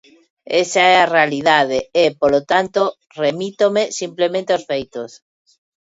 Esa 0.63 0.81
é 0.93 0.95
a 0.99 1.11
realidade 1.15 1.79
e, 2.03 2.05
polo 2.19 2.41
tanto, 2.51 2.81
remítome 3.21 3.83
simplemente 4.01 4.49
aos 4.53 4.67
feitos. 4.71 5.11